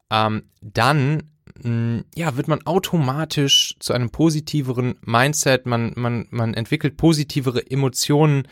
ähm, 0.09 0.49
dann 0.61 1.23
mm, 1.61 1.99
ja, 2.15 2.35
wird 2.35 2.47
man 2.47 2.65
automatisch 2.65 3.75
zu 3.79 3.93
einem 3.93 4.09
positiveren 4.09 4.95
Mindset, 5.01 5.65
man, 5.65 5.93
man, 5.95 6.27
man 6.29 6.53
entwickelt 6.53 6.97
positivere 6.97 7.69
Emotionen 7.69 8.47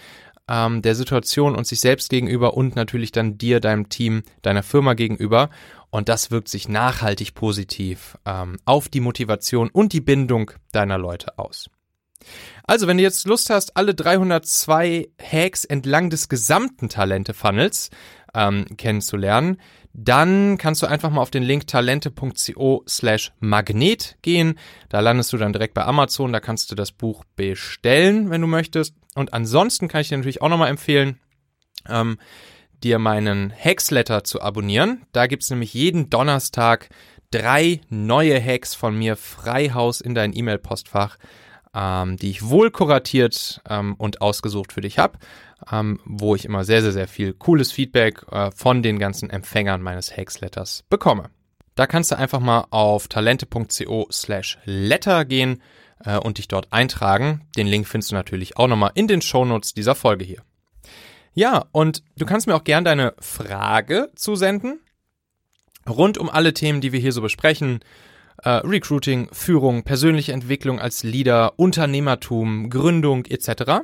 ähm, 0.48 0.82
der 0.82 0.96
Situation 0.96 1.56
und 1.56 1.66
sich 1.66 1.80
selbst 1.80 2.10
gegenüber 2.10 2.56
und 2.56 2.76
natürlich 2.76 3.12
dann 3.12 3.38
dir, 3.38 3.60
deinem 3.60 3.90
Team, 3.90 4.24
deiner 4.42 4.64
Firma 4.64 4.94
gegenüber. 4.94 5.50
Und 5.90 6.10
das 6.10 6.30
wirkt 6.30 6.50
sich 6.50 6.68
nachhaltig 6.68 7.34
positiv 7.36 8.18
ähm, 8.26 8.58
auf 8.66 8.90
die 8.90 9.00
Motivation 9.00 9.70
und 9.70 9.94
die 9.94 10.02
Bindung 10.02 10.52
deiner 10.72 10.98
Leute 10.98 11.40
aus. 11.40 11.70
Also, 12.66 12.88
wenn 12.88 12.98
du 12.98 13.04
jetzt 13.04 13.28
Lust 13.28 13.50
hast, 13.50 13.78
alle 13.78 13.94
302 13.94 15.10
Hacks 15.22 15.66
entlang 15.66 16.10
des 16.10 16.30
gesamten 16.30 16.90
Talente-Funnels 16.90 17.90
ähm, 18.34 18.66
kennenzulernen, 18.78 19.58
dann 19.98 20.58
kannst 20.58 20.82
du 20.82 20.88
einfach 20.88 21.10
mal 21.10 21.22
auf 21.22 21.32
den 21.32 21.44
Link 21.44 21.68
talente.co 21.68 22.84
slash 22.88 23.32
magnet 23.40 24.18
gehen. 24.22 24.60
Da 24.90 25.00
landest 25.00 25.32
du 25.32 25.38
dann 25.38 25.54
direkt 25.54 25.74
bei 25.74 25.86
Amazon, 25.86 26.34
da 26.34 26.42
kannst 26.42 26.70
du 26.70 26.76
das 26.76 26.92
Buch 26.92 27.24
bestellen, 27.38 28.30
wenn 28.30 28.42
du 28.42 28.48
möchtest. 28.48 28.94
Und 29.16 29.34
ansonsten 29.34 29.88
kann 29.88 30.02
ich 30.02 30.10
dir 30.10 30.18
natürlich 30.18 30.42
auch 30.42 30.50
nochmal 30.50 30.70
empfehlen, 30.70 31.20
ähm, 31.88 32.18
dir 32.84 33.00
meinen 33.00 33.54
Hacksletter 33.54 34.26
zu 34.26 34.42
abonnieren. 34.42 35.06
Da 35.14 35.28
gibt's 35.28 35.50
nämlich 35.50 35.74
jeden 35.74 36.10
Donnerstag 36.10 36.90
drei 37.32 37.80
neue 37.90 38.44
Hacks 38.44 38.76
von 38.76 38.98
mir 38.98 39.16
frei 39.16 39.70
Haus 39.70 40.02
in 40.02 40.14
dein 40.14 40.36
E-Mail-Postfach 40.36 41.18
ähm, 41.76 42.18
die 42.18 42.30
ich 42.30 42.48
wohl 42.48 42.72
kuratiert 42.72 43.62
ähm, 43.70 43.96
und 43.96 44.22
ausgesucht 44.22 44.72
für 44.72 44.82
dich 44.82 44.98
habe, 44.98 45.20
ähm, 45.72 46.00
wo 46.06 46.36
ich 46.36 46.46
immer 46.46 46.64
sehr, 46.64 46.82
sehr, 46.82 46.94
sehr 46.94 47.08
viel 47.08 47.34
cooles 47.34 47.72
Feedback 47.72 48.26
äh, 48.32 48.52
von 48.52 48.82
den 48.82 48.98
ganzen 48.98 49.30
Empfängern 49.30 49.82
meines 49.82 50.16
Hacksletters 50.16 50.84
bekomme. 50.90 51.30
Da 51.76 51.88
kannst 51.88 52.12
du 52.12 52.18
einfach 52.18 52.40
mal 52.40 52.68
auf 52.70 53.10
talente.co 53.10 54.08
slash 54.10 54.58
letter 54.64 55.26
gehen 55.26 55.62
äh, 56.06 56.18
und 56.18 56.38
dich 56.38 56.48
dort 56.48 56.72
eintragen. 56.72 57.42
Den 57.58 57.68
Link 57.68 57.88
findest 57.88 58.12
du 58.12 58.16
natürlich 58.16 58.56
auch 58.58 58.68
nochmal 58.68 58.92
in 58.96 59.08
den 59.08 59.22
Shownotes 59.22 59.74
dieser 59.74 59.96
Folge 59.96 60.24
hier. 60.24 60.42
Ja, 61.34 61.66
und 61.74 62.02
du 62.18 62.26
kannst 62.26 62.48
mir 62.48 62.56
auch 62.56 62.64
gern 62.64 62.86
deine 62.86 63.14
Frage 63.20 64.10
zusenden. 64.16 64.80
Rund 65.88 66.18
um 66.18 66.30
alle 66.30 66.54
Themen, 66.54 66.80
die 66.80 66.94
wir 66.94 67.00
hier 67.02 67.12
so 67.12 67.22
besprechen, 67.22 67.82
äh, 68.46 68.50
Recruiting, 68.64 69.28
Führung, 69.34 69.84
persönliche 69.84 70.32
Entwicklung 70.32 70.80
als 70.80 71.04
Leader, 71.04 71.60
Unternehmertum, 71.60 72.70
Gründung 72.70 73.26
etc. 73.26 73.82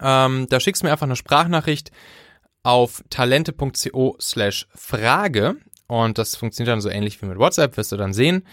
Ähm, 0.00 0.46
da 0.50 0.60
schickst 0.60 0.82
du 0.82 0.86
mir 0.86 0.92
einfach 0.92 1.06
eine 1.06 1.16
Sprachnachricht 1.16 1.92
auf 2.64 3.04
talente.co 3.10 4.16
slash 4.20 4.66
Frage 4.74 5.56
und 5.86 6.18
das 6.18 6.34
funktioniert 6.34 6.72
dann 6.72 6.80
so 6.80 6.88
ähnlich 6.88 7.22
wie 7.22 7.26
mit 7.26 7.38
WhatsApp, 7.38 7.76
wirst 7.76 7.92
du 7.92 7.96
dann 7.96 8.12
sehen. 8.12 8.44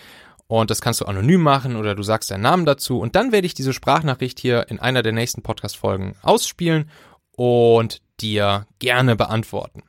Und 0.47 0.69
das 0.69 0.81
kannst 0.81 0.99
du 0.99 1.05
anonym 1.05 1.41
machen 1.41 1.77
oder 1.77 1.95
du 1.95 2.03
sagst 2.03 2.29
deinen 2.29 2.41
Namen 2.41 2.65
dazu 2.65 2.99
und 2.99 3.15
dann 3.15 3.31
werde 3.31 3.47
ich 3.47 3.53
diese 3.53 3.73
Sprachnachricht 3.73 4.37
hier 4.37 4.69
in 4.69 4.79
einer 4.79 5.01
der 5.01 5.13
nächsten 5.13 5.41
Podcast-Folgen 5.41 6.15
ausspielen 6.21 6.91
und 7.31 8.01
dir 8.19 8.67
gerne 8.79 9.15
beantworten. 9.15 9.83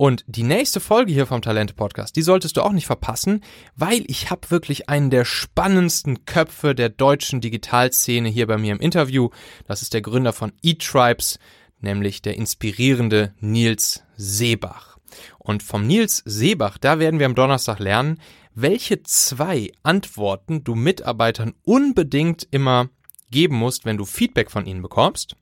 Und 0.00 0.24
die 0.26 0.44
nächste 0.44 0.80
Folge 0.80 1.12
hier 1.12 1.26
vom 1.26 1.42
Talente 1.42 1.74
Podcast, 1.74 2.16
die 2.16 2.22
solltest 2.22 2.56
du 2.56 2.62
auch 2.62 2.72
nicht 2.72 2.86
verpassen, 2.86 3.44
weil 3.76 4.02
ich 4.06 4.30
habe 4.30 4.50
wirklich 4.50 4.88
einen 4.88 5.10
der 5.10 5.26
spannendsten 5.26 6.24
Köpfe 6.24 6.74
der 6.74 6.88
deutschen 6.88 7.42
Digitalszene 7.42 8.30
hier 8.30 8.46
bei 8.46 8.56
mir 8.56 8.72
im 8.72 8.80
Interview. 8.80 9.28
Das 9.66 9.82
ist 9.82 9.92
der 9.92 10.00
Gründer 10.00 10.32
von 10.32 10.54
eTribes, 10.62 11.38
nämlich 11.80 12.22
der 12.22 12.36
inspirierende 12.36 13.34
Nils 13.40 14.02
Seebach. 14.16 14.96
Und 15.38 15.62
vom 15.62 15.86
Nils 15.86 16.22
Seebach, 16.24 16.78
da 16.78 16.98
werden 16.98 17.18
wir 17.18 17.26
am 17.26 17.34
Donnerstag 17.34 17.78
lernen, 17.78 18.22
welche 18.54 19.02
zwei 19.02 19.70
Antworten 19.82 20.64
du 20.64 20.76
Mitarbeitern 20.76 21.52
unbedingt 21.62 22.48
immer 22.50 22.88
geben 23.30 23.56
musst, 23.56 23.84
wenn 23.84 23.98
du 23.98 24.06
Feedback 24.06 24.50
von 24.50 24.64
ihnen 24.64 24.80
bekommst. 24.80 25.36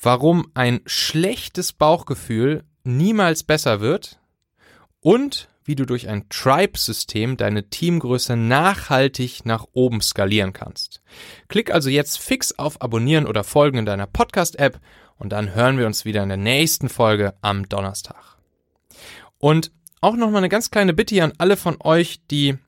Warum 0.00 0.46
ein 0.54 0.80
schlechtes 0.86 1.74
Bauchgefühl 1.74 2.64
niemals 2.84 3.42
besser 3.42 3.80
wird 3.80 4.18
und 5.00 5.48
wie 5.64 5.76
du 5.76 5.86
durch 5.86 6.08
ein 6.08 6.28
Tribe-System 6.28 7.36
deine 7.36 7.68
Teamgröße 7.68 8.36
nachhaltig 8.36 9.44
nach 9.44 9.66
oben 9.72 10.00
skalieren 10.00 10.52
kannst. 10.52 11.02
Klick 11.48 11.72
also 11.72 11.88
jetzt 11.88 12.18
fix 12.18 12.58
auf 12.58 12.82
Abonnieren 12.82 13.26
oder 13.26 13.44
Folgen 13.44 13.78
in 13.78 13.86
deiner 13.86 14.06
Podcast-App 14.06 14.80
und 15.18 15.30
dann 15.30 15.54
hören 15.54 15.78
wir 15.78 15.86
uns 15.86 16.04
wieder 16.04 16.22
in 16.22 16.28
der 16.28 16.38
nächsten 16.38 16.88
Folge 16.88 17.34
am 17.42 17.68
Donnerstag. 17.68 18.38
Und 19.38 19.70
auch 20.00 20.16
nochmal 20.16 20.38
eine 20.38 20.48
ganz 20.48 20.70
kleine 20.70 20.94
Bitte 20.94 21.14
hier 21.14 21.24
an 21.24 21.34
alle 21.38 21.56
von 21.56 21.76
euch, 21.80 22.26
die 22.28 22.58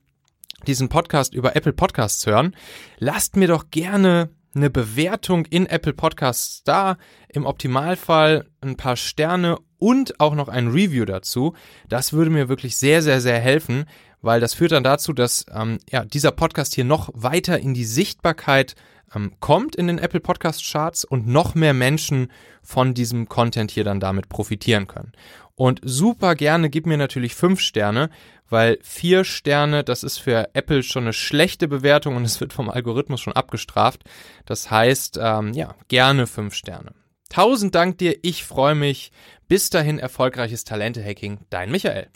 diesen 0.67 0.89
Podcast 0.89 1.35
über 1.35 1.57
Apple 1.57 1.73
Podcasts 1.73 2.25
hören. 2.27 2.57
Lasst 2.99 3.37
mir 3.37 3.49
doch 3.49 3.71
gerne 3.71 4.31
eine 4.55 4.71
Bewertung 4.71 5.45
in 5.47 5.67
Apple 5.67 5.93
Podcasts 5.93 6.63
da. 6.63 6.97
Im 7.29 7.45
Optimalfall 7.45 8.49
ein 8.61 8.77
paar 8.77 8.97
Sterne 8.97 9.59
und 9.85 10.19
auch 10.19 10.35
noch 10.35 10.49
ein 10.49 10.69
Review 10.69 11.05
dazu. 11.05 11.53
Das 11.91 12.15
würde 12.15 12.31
mir 12.31 12.49
wirklich 12.49 12.75
sehr, 12.77 13.03
sehr, 13.03 13.21
sehr 13.21 13.39
helfen, 13.39 13.85
weil 14.23 14.41
das 14.41 14.55
führt 14.55 14.73
dann 14.73 14.83
dazu, 14.83 15.13
dass 15.13 15.45
ähm, 15.55 15.79
ja, 15.91 16.07
dieser 16.07 16.31
Podcast 16.31 16.75
hier 16.75 16.85
noch 16.85 17.11
weiter 17.13 17.59
in 17.59 17.75
die 17.75 17.85
Sichtbarkeit 17.85 18.77
ähm, 19.15 19.33
kommt 19.41 19.77
in 19.77 19.87
den 19.87 19.99
Apple 19.99 20.21
Podcast 20.21 20.65
Charts 20.65 21.05
und 21.05 21.27
noch 21.27 21.55
mehr 21.55 21.75
Menschen 21.75 22.33
von 22.63 22.95
diesem 22.95 23.29
Content 23.29 23.71
hier 23.71 23.85
dann 23.85 24.01
damit 24.01 24.31
profitieren 24.31 24.87
können. 24.87 25.13
Und 25.55 25.83
super 25.85 26.35
gerne 26.35 26.71
gib 26.71 26.87
mir 26.87 26.97
natürlich 26.97 27.35
fünf 27.35 27.61
Sterne, 27.61 28.09
weil 28.49 28.79
vier 28.81 29.25
Sterne, 29.25 29.85
das 29.85 30.03
ist 30.03 30.17
für 30.17 30.49
Apple 30.55 30.83
schon 30.83 31.05
eine 31.05 31.13
schlechte 31.13 31.69
Bewertung 31.69 32.17
und 32.17 32.25
es 32.25 32.41
wird 32.41 32.55
vom 32.55 32.71
Algorithmus 32.71 33.21
schon 33.21 33.35
abgestraft. 33.35 34.05
Das 34.47 34.71
heißt, 34.71 35.19
ähm, 35.21 35.53
ja, 35.53 35.75
gerne 35.89 36.27
fünf 36.27 36.55
Sterne. 36.55 36.93
Tausend 37.35 37.75
Dank 37.75 37.99
dir, 37.99 38.17
ich 38.23 38.45
freue 38.45 38.77
mich. 38.77 39.11
Bis 39.49 39.69
dahin 39.69 39.99
erfolgreiches 39.99 40.63
Talente-Hacking, 40.63 41.41
dein 41.51 41.73
Michael. 41.73 42.07